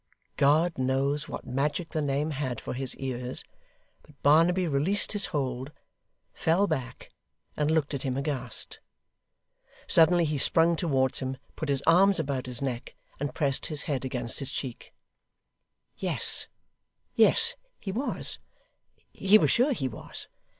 God 0.37 0.79
knows 0.79 1.29
what 1.29 1.45
magic 1.45 1.89
the 1.89 2.01
name 2.01 2.31
had 2.31 2.59
for 2.59 2.73
his 2.73 2.95
ears; 2.95 3.43
but 4.01 4.19
Barnaby 4.23 4.67
released 4.67 5.11
his 5.11 5.27
hold, 5.27 5.71
fell 6.33 6.65
back, 6.65 7.11
and 7.55 7.69
looked 7.69 7.93
at 7.93 8.01
him 8.01 8.17
aghast. 8.17 8.79
Suddenly 9.85 10.25
he 10.25 10.39
sprung 10.39 10.75
towards 10.75 11.19
him, 11.19 11.37
put 11.55 11.69
his 11.69 11.83
arms 11.85 12.19
about 12.19 12.47
his 12.47 12.63
neck, 12.63 12.95
and 13.19 13.35
pressed 13.35 13.67
his 13.67 13.83
head 13.83 14.03
against 14.03 14.39
his 14.39 14.49
cheek. 14.51 14.91
Yes, 15.95 16.47
yes, 17.13 17.53
he 17.79 17.91
was; 17.91 18.39
he 19.13 19.37
was 19.37 19.51
sure 19.51 19.71
he 19.71 19.87
was. 19.87 20.27